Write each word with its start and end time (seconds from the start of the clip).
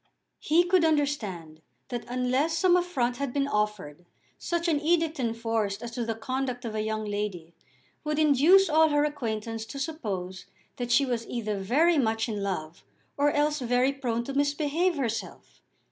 He 0.39 0.63
could 0.63 0.83
understand 0.83 1.61
that 1.89 2.05
unless 2.07 2.57
some 2.57 2.75
affront 2.75 3.17
had 3.17 3.31
been 3.31 3.47
offered 3.47 4.03
such 4.39 4.67
an 4.67 4.81
edict 4.81 5.19
enforced 5.19 5.83
as 5.83 5.91
to 5.91 6.03
the 6.03 6.15
conduct 6.15 6.65
of 6.65 6.73
a 6.73 6.81
young 6.81 7.05
lady 7.05 7.53
would 8.03 8.17
induce 8.17 8.67
all 8.67 8.89
her 8.89 9.05
acquaintance 9.05 9.63
to 9.67 9.77
suppose 9.77 10.47
that 10.77 10.89
she 10.91 11.05
was 11.05 11.27
either 11.27 11.59
very 11.59 11.99
much 11.99 12.27
in 12.27 12.41
love 12.41 12.83
or 13.15 13.29
else 13.29 13.59
very 13.59 13.93
prone 13.93 14.23
to 14.23 14.33
misbehave 14.33 14.95
herself. 14.95 15.61